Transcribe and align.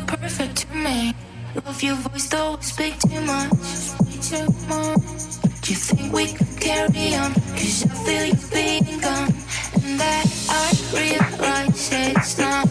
you're 0.00 0.18
perfect 0.18 0.56
to 0.56 0.74
me. 0.74 1.14
Love 1.64 1.82
your 1.82 1.96
voice, 1.96 2.28
though 2.28 2.56
I 2.56 2.60
speak 2.60 2.98
too 3.00 3.20
much. 3.20 3.50
Too 4.28 4.46
much. 4.68 5.00
Do 5.62 5.70
you 5.72 5.76
think 5.76 6.12
we 6.12 6.26
could 6.32 6.60
carry 6.60 7.14
on? 7.14 7.34
Cause 7.34 7.84
I 7.84 7.94
feel 8.04 8.24
you 8.26 8.48
being 8.52 9.00
gone. 9.00 9.32
And 9.82 10.00
that 10.00 10.26
I 10.48 10.68
realize 10.94 11.90
it's 11.92 12.38
not 12.38 12.68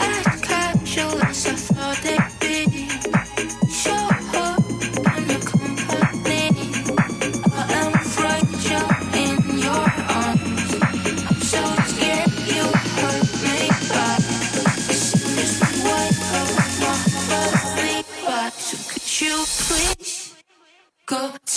as 0.00 0.40
casual 0.40 1.22
as 1.22 1.46
I 1.46 1.52
thought 1.52 2.04
it'd 2.04 2.40
be. 2.40 2.88
Sure. 3.70 4.47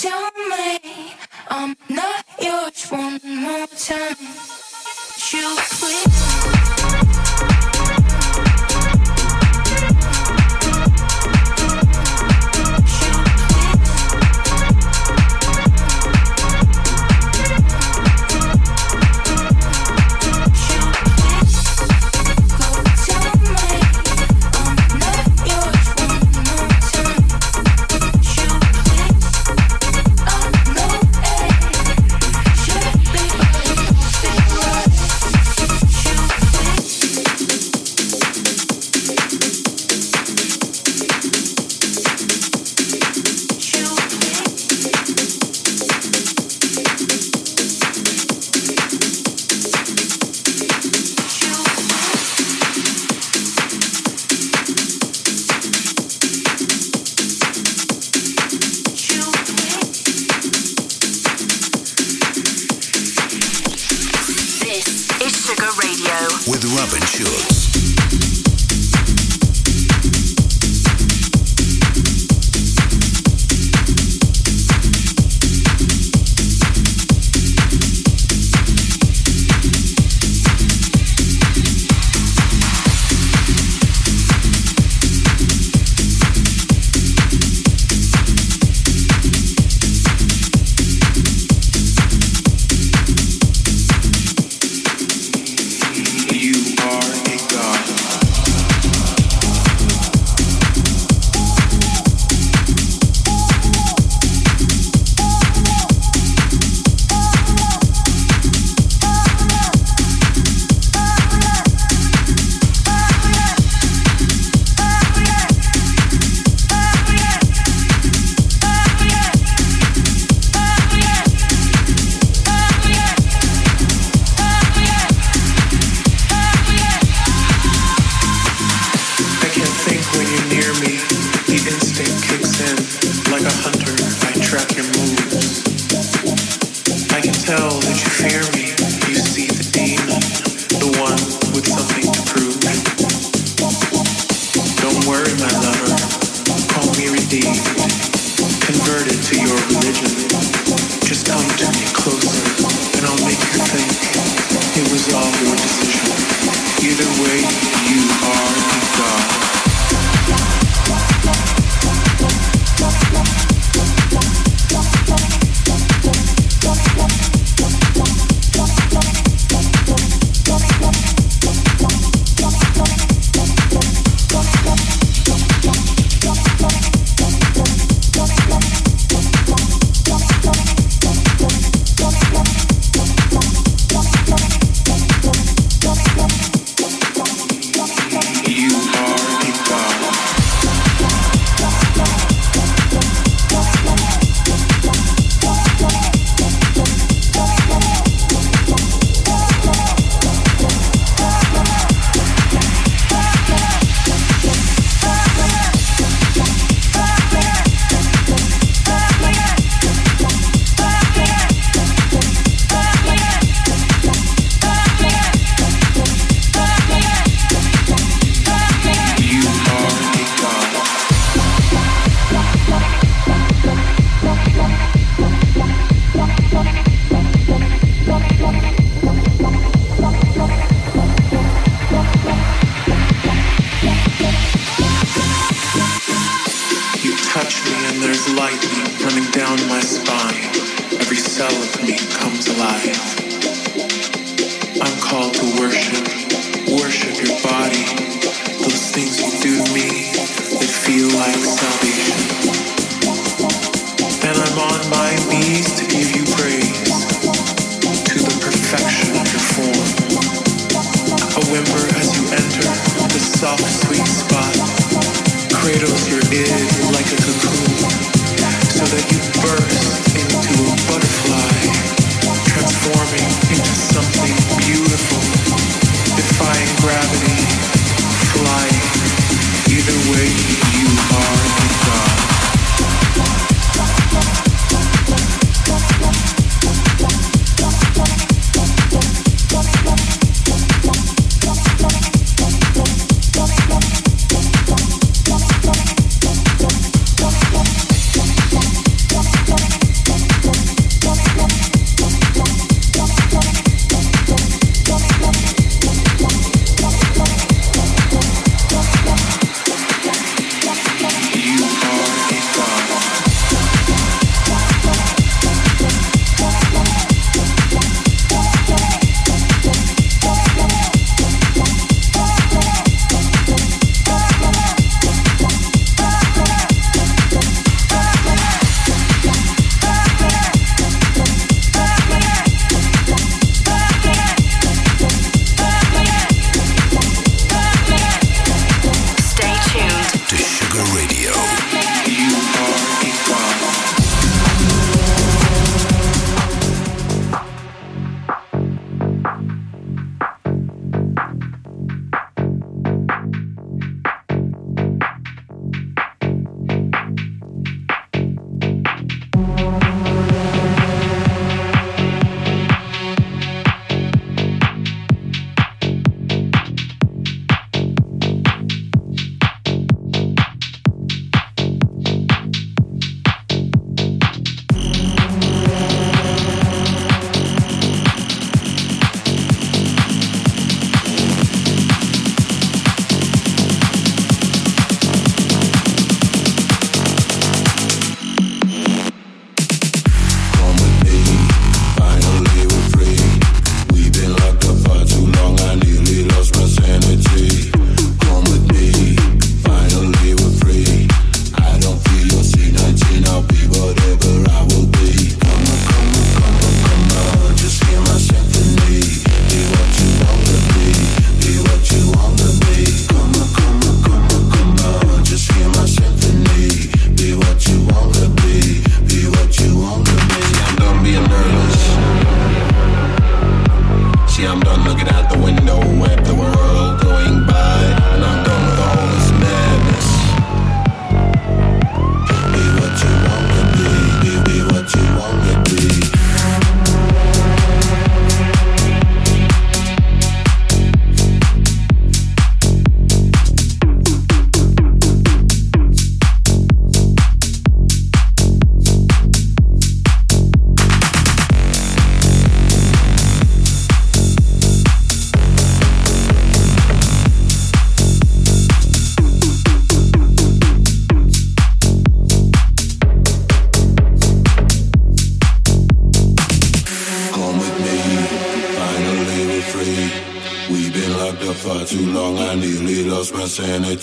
Tell 0.02 0.32
me 0.50 1.14
I'm 1.48 1.76
not 1.88 2.24
yours 2.40 2.90
one 2.90 3.20
more 3.22 3.68
time. 3.68 4.21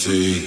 Sanity. 0.10 0.39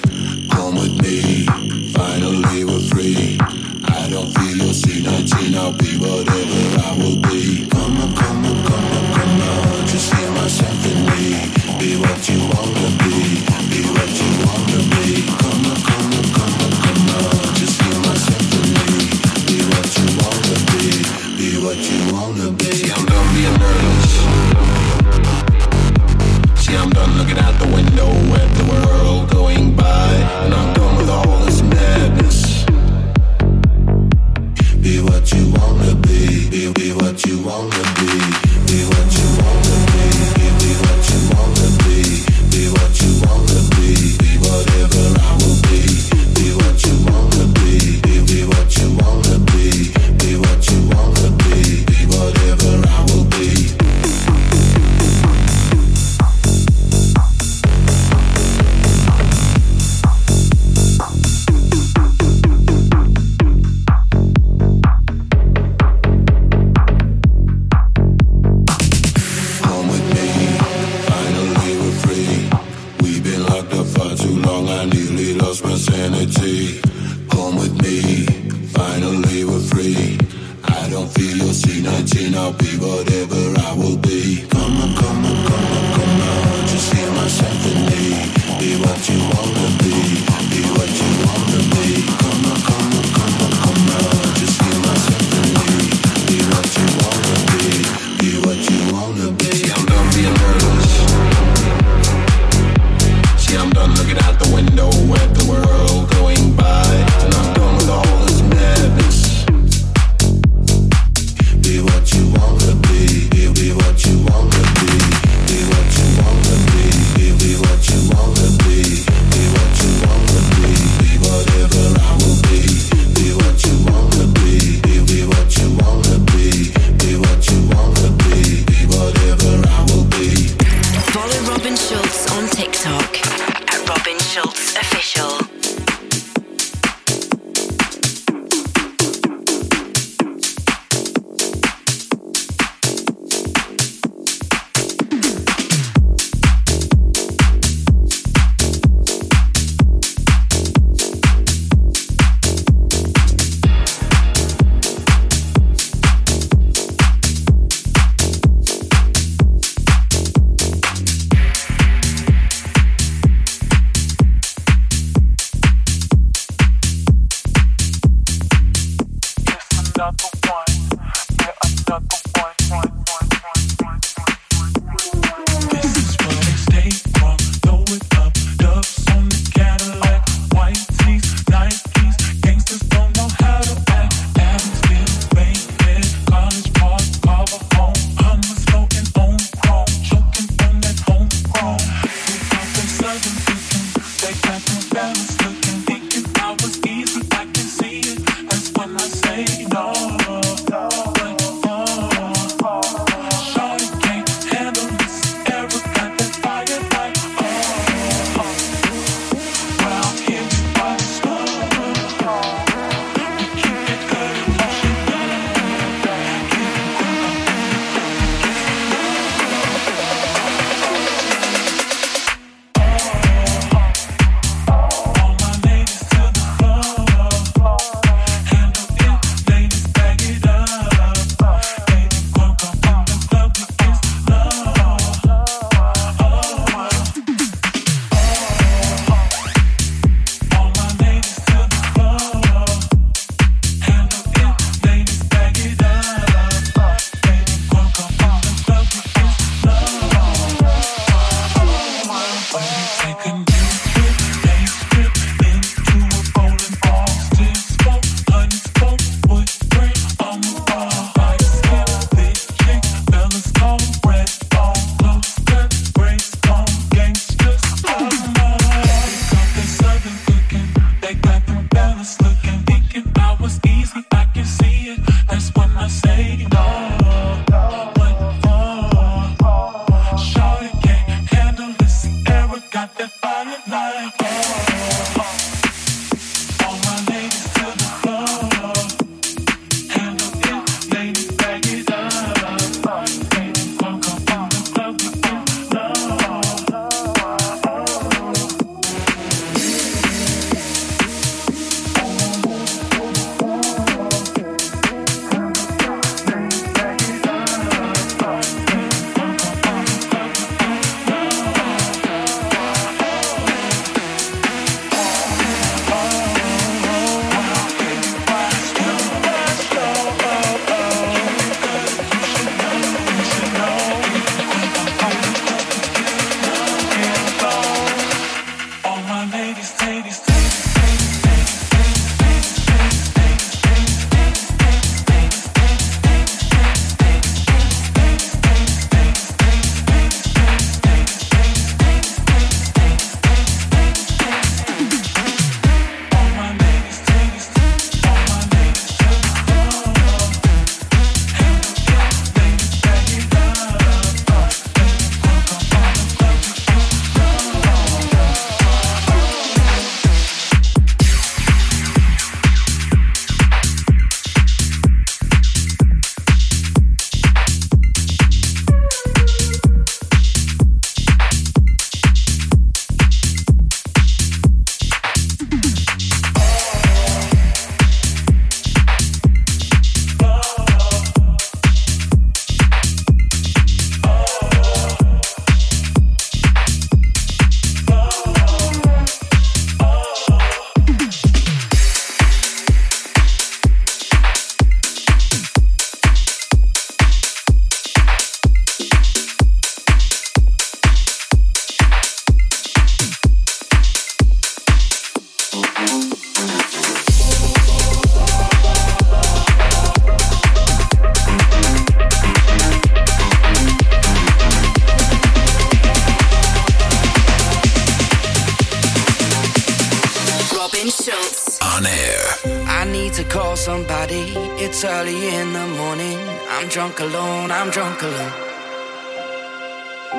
alone, 427.02 427.50
I'm 427.50 427.70
drunk 427.70 428.00
alone. 428.02 428.32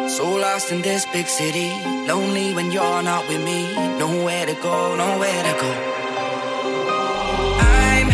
So 0.10 0.26
lost 0.36 0.72
in 0.72 0.82
this 0.82 1.06
big 1.14 1.28
city, 1.28 1.70
lonely 2.08 2.54
when 2.54 2.72
you're 2.72 3.04
not 3.04 3.28
with 3.30 3.42
me. 3.44 3.74
Nowhere 3.98 4.46
to 4.46 4.56
go, 4.56 4.96
nowhere 4.96 5.44
to 5.50 5.54
go. 5.64 5.72
I'm 7.88 8.10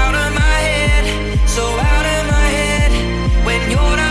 out 0.00 0.14
of 0.24 0.30
my 0.42 0.58
head, 0.70 1.04
so 1.46 1.62
out 1.62 2.06
of 2.16 2.22
my 2.36 2.48
head 2.58 2.90
when 3.44 3.70
you're 3.70 3.96
not. 3.96 4.05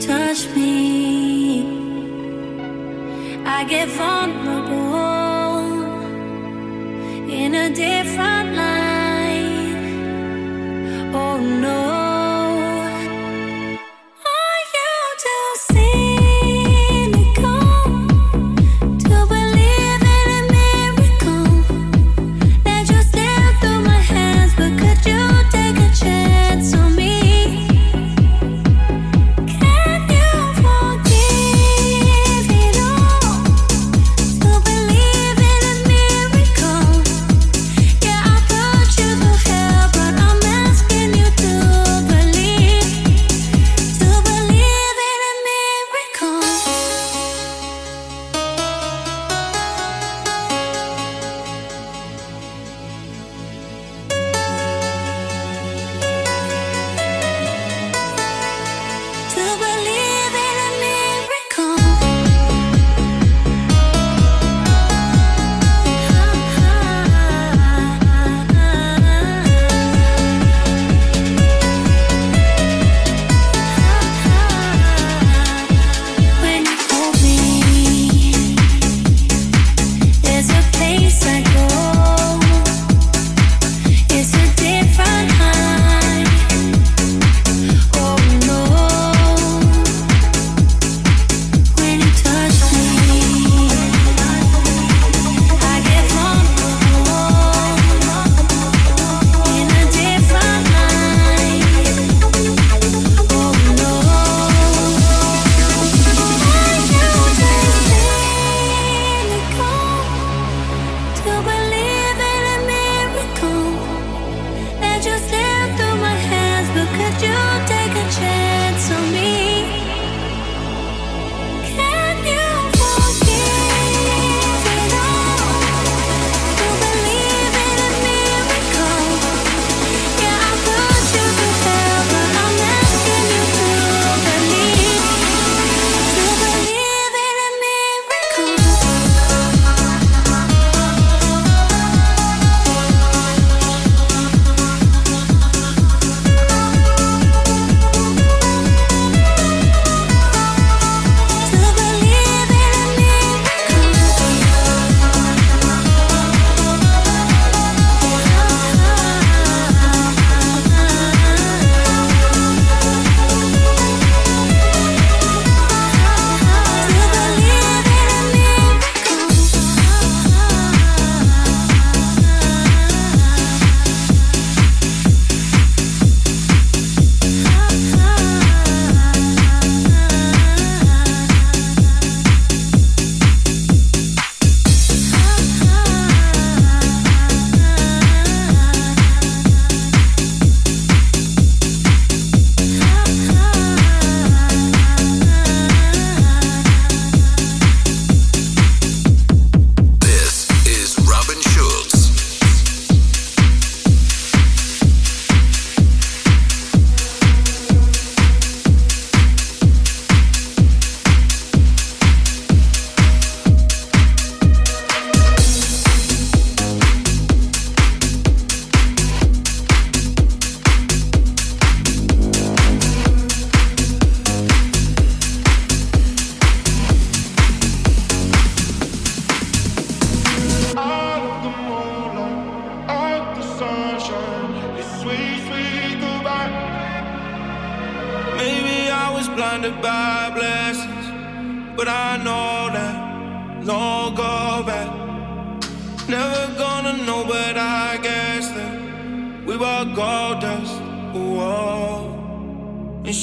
touch 0.00 0.48
me, 0.56 1.66
I 3.44 3.64
get 3.64 3.88
vulnerable 3.88 4.82
in 7.30 7.54
a 7.54 7.68
different 7.74 8.41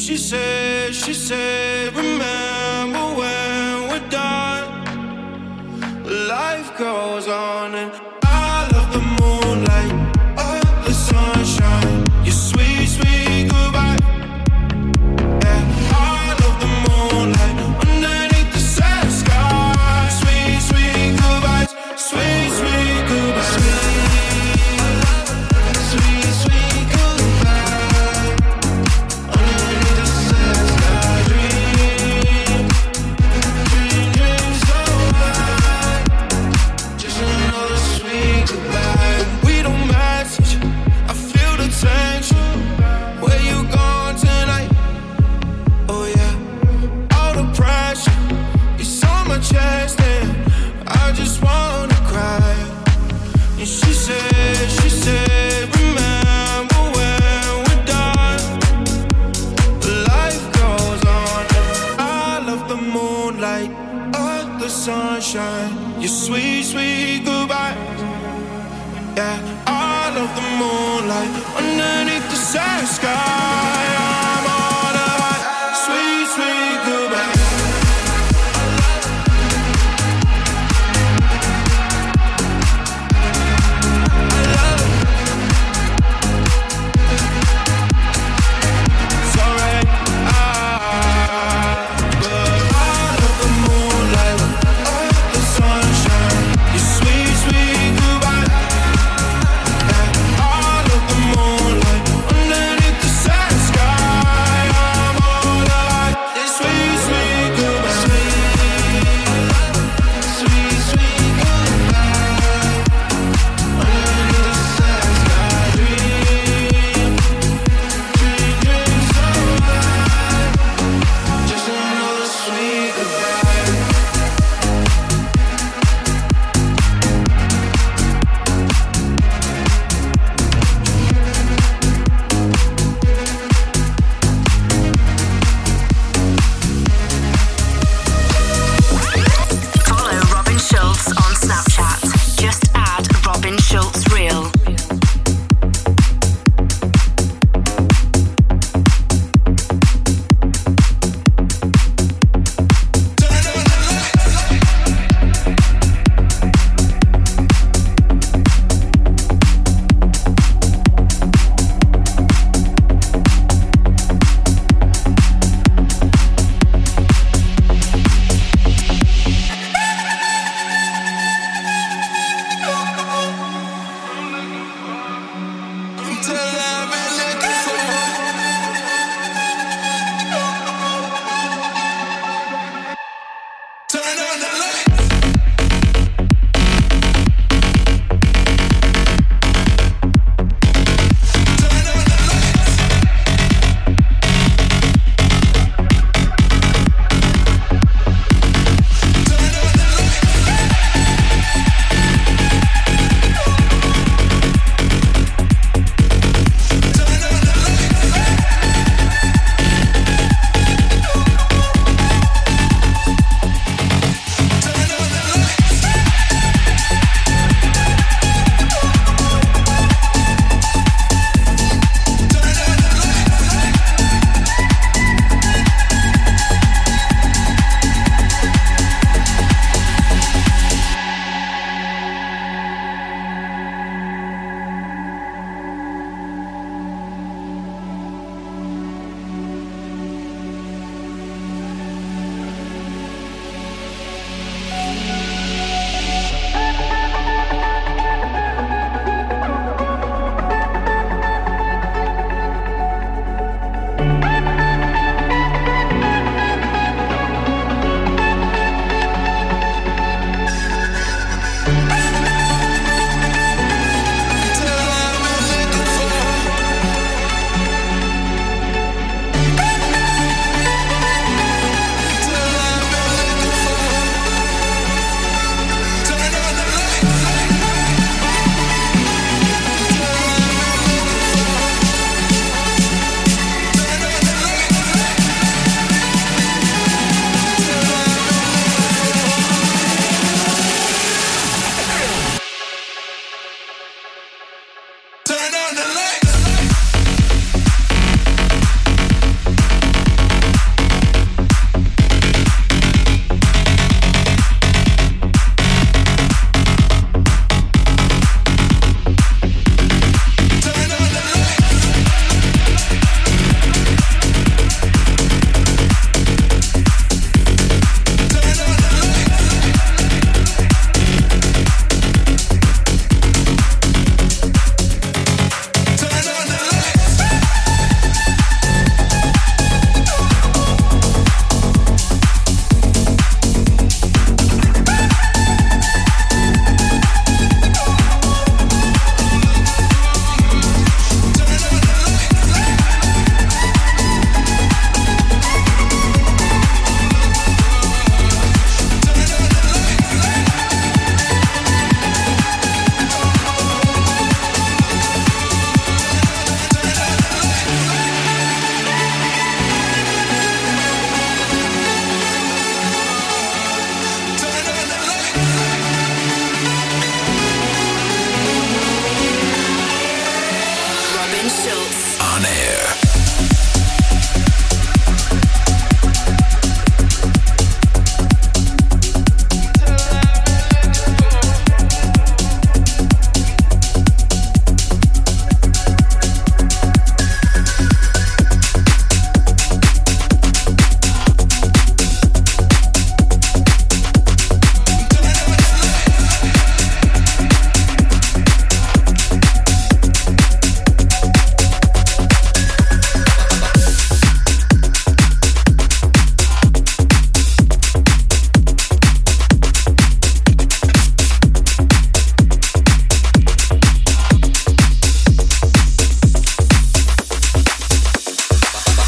She 0.09 0.17
said, 0.17 0.95
she 0.95 1.13
said. 1.13 1.58
se. 72.51 73.68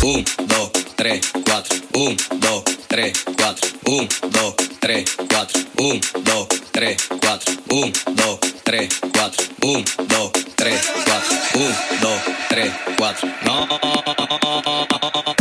1, 0.03 0.25
2, 0.47 0.71
3, 0.97 1.21
4. 1.45 1.63
1, 1.93 2.17
2, 2.39 2.63
3, 2.89 3.13
4. 3.37 3.55
1, 3.85 4.07
2, 4.31 4.55
3, 4.79 5.05
4. 5.29 5.45
1, 5.77 6.01
2, 6.23 6.47
3, 6.71 6.97
4. 7.21 7.37
1, 7.69 7.91
2, 8.15 8.39
3, 8.63 8.89
4. 9.13 9.31
1, 9.61 9.85
2, 10.07 10.31
3, 10.55 10.79
4. 11.05 11.21
1, 11.53 11.75
2, 12.01 12.19
3, 12.49 12.71
4. 12.97 13.15
No. 13.45 15.40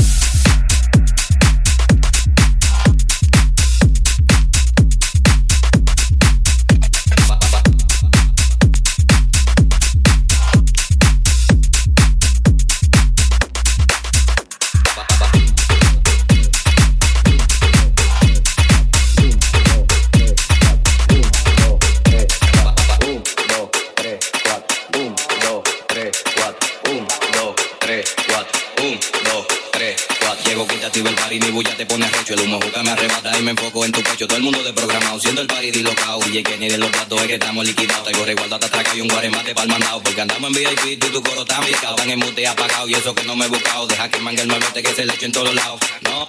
Bulla 31.61 31.77
te 31.77 31.85
pone 31.85 32.09
recho. 32.09 32.35
El 32.35 32.41
humo 32.41 32.59
juca 32.63 32.83
me 32.83 32.91
arrebata 32.91 33.39
y 33.39 33.43
me 33.43 33.51
enfoco 33.51 33.85
en 33.85 33.93
tu 33.93 34.03
pecho. 34.03 34.27
Todo 34.27 34.39
el 34.39 34.43
mundo 34.43 34.63
de 34.63 34.73
programado, 34.73 35.21
siendo 35.21 35.43
el 35.43 35.47
party 35.47 35.71
dislocado. 35.71 36.21
Y 36.33 36.43
que 36.43 36.57
ni 36.57 36.69
de 36.69 36.79
los 36.79 36.89
platos 36.89 37.21
es 37.21 37.27
que 37.27 37.35
estamos 37.35 37.67
liquidados. 37.67 38.05
Traigo 38.05 38.25
resguardo 38.25 38.55
hasta 38.55 38.67
atrás 38.67 38.97
y 38.97 39.01
un 39.03 39.09
guaremate 39.09 39.55
pa'l 39.55 39.69
mandado. 39.69 40.03
Porque 40.03 40.21
andamos 40.23 40.51
en 40.51 40.57
VIP 40.57 40.87
y 40.87 40.97
tu 40.97 41.23
coro 41.23 41.43
está 41.43 41.61
picado. 41.61 41.97
Están 41.97 42.11
en 42.11 42.19
mute 42.19 42.47
apagado 42.47 42.89
y 42.89 42.95
eso 42.95 43.15
que 43.15 43.25
no 43.25 43.37
me 43.37 43.45
he 43.45 43.49
buscado. 43.49 43.87
Deja 43.87 44.09
que 44.09 44.19
mangue 44.21 44.43
el 44.43 44.49
nuevete 44.49 44.83
que 44.83 44.95
se 44.95 45.05
le 45.05 45.13
eche 45.13 45.27
en 45.27 45.33
todos 45.33 45.55
lados. 45.55 45.81
No. 46.03 46.27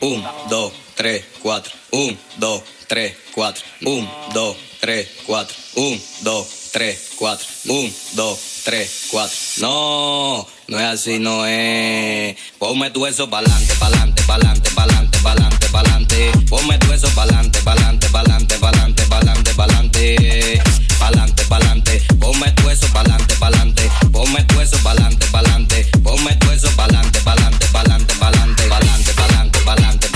Un, 0.00 0.22
dos, 0.50 0.72
tres, 0.94 1.24
cuatro. 1.40 1.72
Un, 1.90 2.18
dos, 2.36 2.62
tres, 2.86 3.16
cuatro. 3.32 3.64
Un, 3.82 4.06
dos, 4.34 4.56
tres, 4.80 5.08
cuatro. 5.24 5.56
Un, 5.76 6.02
dos, 6.20 6.46
3, 6.74 6.98
4. 7.20 7.46
1, 7.68 7.92
2, 8.14 8.38
3, 8.64 9.06
4. 9.12 9.36
No, 9.58 10.44
no 10.66 10.80
es 10.80 10.84
así, 10.84 11.20
no 11.20 11.46
es. 11.46 12.36
Ponme 12.58 12.90
tu 12.90 13.06
eso 13.06 13.30
pa'lante, 13.30 13.74
pa'lante, 13.76 14.24
pa'lante, 14.24 14.70
pa'lante, 14.70 15.18
pa'lante, 15.20 15.68
pa'lante. 15.68 16.32
Ponme 16.50 16.76
tu 16.78 16.92
eso 16.92 17.08
pa'lante, 17.14 17.60
pa'lante, 17.60 18.08
pa'lante, 18.08 18.58
pa'lante, 18.58 19.04
pa'lante, 19.06 19.54
pa'lante. 19.54 20.60
Pa'lante, 20.98 21.44
pa'lante. 21.44 22.02
Ponme 22.18 22.50
tu 22.56 22.68
eso 22.68 22.88
pa'lante, 22.92 23.36
pa'lante. 23.36 23.88
Ponme 24.10 24.42
tu 24.42 24.60
eso 24.60 24.76
pa'lante, 24.82 25.26
pa'lante. 25.30 25.86
Ponme 26.02 26.34
tu 26.40 26.50
eso 26.50 26.70
pa'lante, 26.74 27.20
pa'lante, 27.20 27.68
pa'lante, 27.68 28.14
pa'lante, 28.18 28.64
pa'lante, 28.66 29.12
pa'lante, 29.14 29.60
pa'lante. 29.60 30.13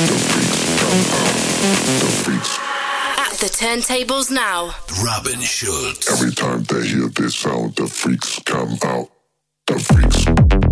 At 0.00 0.06
the 3.38 3.50
turntables 3.52 4.30
now. 4.30 4.74
Robin 5.04 5.40
Schulz. 5.40 6.08
Every 6.10 6.32
time 6.32 6.62
they 6.62 6.86
hear 6.86 7.08
this 7.08 7.36
sound, 7.36 7.76
the 7.76 7.86
freaks 7.86 8.38
come 8.46 8.78
out. 8.82 9.10
The 9.66 9.78
freaks. 9.78 10.69